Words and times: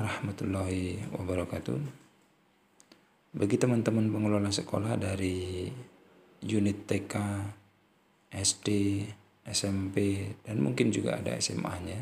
warahmatullahi 0.00 1.12
wabarakatuh. 1.12 1.76
Bagi 3.36 3.60
teman-teman 3.60 4.08
pengelola 4.08 4.48
sekolah 4.48 4.96
dari 4.96 5.68
unit 6.40 6.88
TK, 6.88 7.14
SD, 8.32 8.68
SMP, 9.44 10.24
dan 10.40 10.64
mungkin 10.64 10.88
juga 10.88 11.20
ada 11.20 11.36
SMA-nya, 11.36 12.00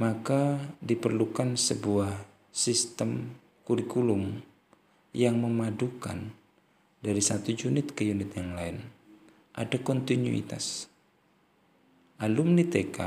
maka 0.00 0.72
diperlukan 0.80 1.60
sebuah 1.60 2.24
sistem 2.48 3.36
kurikulum 3.68 4.40
yang 5.12 5.44
memadukan 5.44 6.32
dari 7.04 7.20
satu 7.20 7.52
unit 7.68 7.92
ke 7.92 8.08
unit 8.08 8.32
yang 8.32 8.56
lain. 8.56 8.80
Ada 9.52 9.76
kontinuitas. 9.84 10.88
Alumni 12.16 12.64
TK 12.64 12.98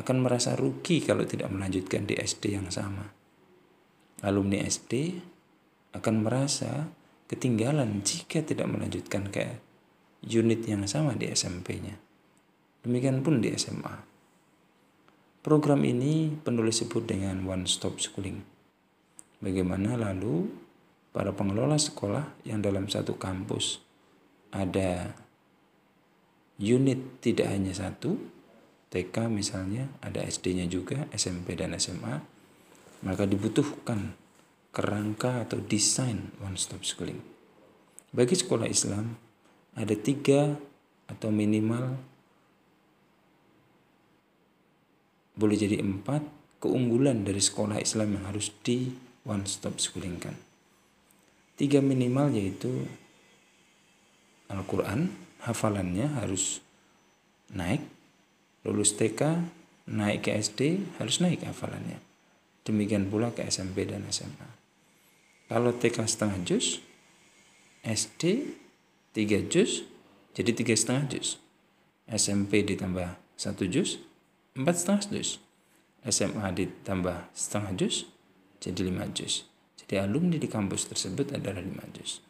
akan 0.00 0.16
merasa 0.24 0.56
rugi 0.56 1.04
kalau 1.04 1.28
tidak 1.28 1.52
melanjutkan 1.52 2.08
di 2.08 2.16
SD 2.16 2.56
yang 2.56 2.72
sama. 2.72 3.12
Alumni 4.24 4.64
SD 4.64 5.20
akan 5.92 6.14
merasa 6.24 6.88
ketinggalan 7.28 8.00
jika 8.00 8.40
tidak 8.40 8.66
melanjutkan 8.66 9.28
ke 9.28 9.60
unit 10.24 10.64
yang 10.64 10.88
sama 10.88 11.16
di 11.16 11.28
SMP-nya. 11.28 11.96
Demikian 12.80 13.20
pun 13.20 13.44
di 13.44 13.52
SMA. 13.54 14.08
Program 15.40 15.80
ini 15.84 16.32
penulis 16.36 16.84
sebut 16.84 17.04
dengan 17.08 17.40
one 17.48 17.64
stop 17.64 17.96
schooling. 17.96 18.44
Bagaimana 19.40 19.96
lalu 19.96 20.48
para 21.16 21.32
pengelola 21.32 21.80
sekolah 21.80 22.44
yang 22.44 22.60
dalam 22.60 22.92
satu 22.92 23.16
kampus 23.16 23.80
ada 24.52 25.16
unit 26.60 27.24
tidak 27.24 27.48
hanya 27.48 27.72
satu, 27.72 28.20
TK 28.90 29.30
misalnya, 29.30 29.86
ada 30.02 30.26
SD-nya 30.26 30.66
juga, 30.66 31.06
SMP 31.14 31.54
dan 31.54 31.78
SMA, 31.78 32.18
maka 33.06 33.24
dibutuhkan 33.24 34.18
kerangka 34.74 35.46
atau 35.46 35.62
desain 35.62 36.34
one 36.42 36.58
stop 36.58 36.82
schooling. 36.82 37.22
Bagi 38.10 38.34
sekolah 38.34 38.66
Islam, 38.66 39.14
ada 39.78 39.94
tiga 39.94 40.58
atau 41.06 41.30
minimal 41.30 41.94
boleh 45.38 45.56
jadi 45.56 45.78
empat 45.78 46.22
keunggulan 46.60 47.22
dari 47.22 47.40
sekolah 47.40 47.78
Islam 47.80 48.18
yang 48.18 48.24
harus 48.26 48.50
di 48.60 48.90
one 49.24 49.46
stop 49.46 49.78
schooling 49.78 50.18
kan. 50.18 50.34
Tiga 51.56 51.78
minimal 51.78 52.34
yaitu 52.34 52.84
Al-Quran, 54.50 55.14
hafalannya 55.46 56.10
harus 56.20 56.58
naik, 57.54 57.80
lulus 58.66 58.92
TK, 58.96 59.46
naik 59.90 60.28
ke 60.28 60.36
SD, 60.36 60.84
harus 61.00 61.18
naik 61.18 61.42
hafalannya. 61.44 61.98
Demikian 62.62 63.08
pula 63.08 63.32
ke 63.32 63.42
SMP 63.48 63.88
dan 63.88 64.04
SMA. 64.12 64.48
Kalau 65.50 65.74
TK 65.74 66.06
setengah 66.06 66.38
juz, 66.46 66.78
SD 67.82 68.54
tiga 69.16 69.40
juz, 69.48 69.82
jadi 70.36 70.54
tiga 70.54 70.76
setengah 70.76 71.16
juz. 71.16 71.40
SMP 72.06 72.62
ditambah 72.62 73.18
satu 73.34 73.66
juz, 73.66 73.98
empat 74.54 74.78
setengah 74.78 75.02
juz. 75.10 75.30
SMA 76.06 76.48
ditambah 76.54 77.28
setengah 77.34 77.72
juz, 77.76 78.08
jadi 78.60 78.80
lima 78.86 79.08
juz. 79.10 79.44
Jadi 79.80 79.98
alumni 79.98 80.38
di 80.38 80.46
kampus 80.46 80.86
tersebut 80.92 81.34
adalah 81.34 81.64
lima 81.64 81.82
juz. 81.90 82.22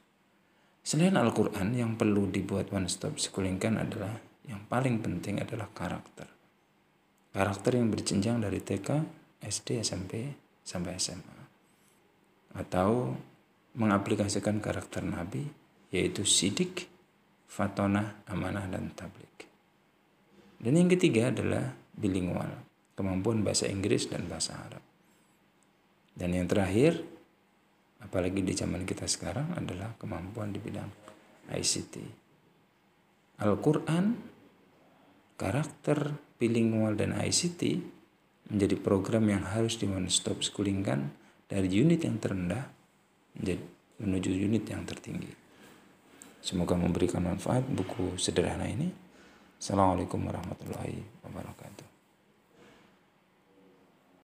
Selain 0.81 1.13
Al-Quran 1.13 1.77
yang 1.77 2.01
perlu 2.01 2.31
dibuat 2.33 2.73
one 2.73 2.89
stop 2.89 3.21
schooling 3.21 3.61
kan 3.61 3.77
adalah 3.77 4.17
yang 4.51 4.67
paling 4.67 4.99
penting 4.99 5.39
adalah 5.39 5.71
karakter. 5.71 6.27
Karakter 7.31 7.79
yang 7.79 7.95
berjenjang 7.95 8.43
dari 8.43 8.59
TK, 8.59 8.89
SD, 9.39 9.79
SMP, 9.87 10.35
sampai 10.67 10.99
SMA. 10.99 11.39
Atau 12.59 13.15
mengaplikasikan 13.79 14.59
karakter 14.59 15.07
Nabi, 15.07 15.47
yaitu 15.95 16.27
sidik, 16.27 16.91
fatonah, 17.47 18.27
amanah, 18.27 18.67
dan 18.67 18.91
tablik. 18.91 19.47
Dan 20.59 20.75
yang 20.75 20.91
ketiga 20.91 21.31
adalah 21.31 21.71
bilingual, 21.95 22.51
kemampuan 22.99 23.47
bahasa 23.47 23.71
Inggris 23.71 24.11
dan 24.11 24.27
bahasa 24.27 24.59
Arab. 24.59 24.83
Dan 26.11 26.35
yang 26.35 26.51
terakhir, 26.51 26.99
apalagi 28.03 28.43
di 28.43 28.59
zaman 28.59 28.83
kita 28.83 29.07
sekarang 29.07 29.55
adalah 29.55 29.95
kemampuan 29.95 30.51
di 30.51 30.59
bidang 30.59 30.91
ICT. 31.55 31.95
Al-Quran 33.41 34.05
karakter 35.41 36.21
bilingual 36.37 36.93
dan 36.93 37.17
ICT 37.17 37.81
menjadi 38.53 38.77
program 38.77 39.25
yang 39.33 39.49
harus 39.49 39.81
di 39.81 39.89
one 39.89 40.13
stop 40.13 40.45
schoolingkan 40.45 41.09
dari 41.49 41.73
unit 41.73 42.05
yang 42.05 42.21
terendah 42.21 42.69
menjadi 43.41 43.65
menuju 44.05 44.31
unit 44.37 44.69
yang 44.69 44.85
tertinggi. 44.85 45.33
Semoga 46.45 46.77
memberikan 46.77 47.25
manfaat 47.25 47.65
buku 47.65 48.21
sederhana 48.21 48.69
ini. 48.69 48.93
Assalamualaikum 49.61 50.21
warahmatullahi 50.25 51.25
wabarakatuh. 51.25 51.70